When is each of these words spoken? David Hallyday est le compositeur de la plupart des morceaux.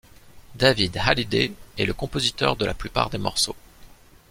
David 0.55 0.97
Hallyday 0.97 1.53
est 1.77 1.85
le 1.85 1.93
compositeur 1.93 2.55
de 2.55 2.65
la 2.65 2.73
plupart 2.73 3.11
des 3.11 3.19
morceaux. 3.19 3.55